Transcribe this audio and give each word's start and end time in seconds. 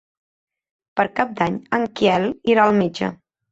Per 1.01 1.05
Cap 1.19 1.35
d'Any 1.43 1.61
en 1.81 1.87
Quel 2.01 2.27
irà 2.57 2.67
al 2.67 2.77
metge. 2.83 3.15